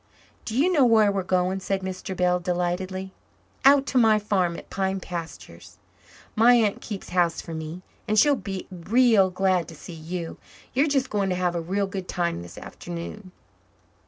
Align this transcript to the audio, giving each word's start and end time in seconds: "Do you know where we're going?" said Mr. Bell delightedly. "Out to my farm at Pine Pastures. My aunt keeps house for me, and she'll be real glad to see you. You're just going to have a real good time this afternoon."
"Do 0.45 0.57
you 0.57 0.71
know 0.73 0.83
where 0.83 1.11
we're 1.11 1.21
going?" 1.21 1.59
said 1.59 1.81
Mr. 1.83 2.17
Bell 2.17 2.39
delightedly. 2.39 3.13
"Out 3.63 3.85
to 3.85 3.99
my 3.99 4.17
farm 4.17 4.57
at 4.57 4.71
Pine 4.71 4.99
Pastures. 4.99 5.77
My 6.35 6.55
aunt 6.55 6.81
keeps 6.81 7.09
house 7.09 7.39
for 7.39 7.53
me, 7.53 7.83
and 8.07 8.17
she'll 8.17 8.33
be 8.33 8.65
real 8.71 9.29
glad 9.29 9.67
to 9.67 9.75
see 9.75 9.93
you. 9.93 10.39
You're 10.73 10.87
just 10.87 11.11
going 11.11 11.29
to 11.29 11.35
have 11.35 11.53
a 11.53 11.61
real 11.61 11.85
good 11.85 12.07
time 12.07 12.41
this 12.41 12.57
afternoon." 12.57 13.31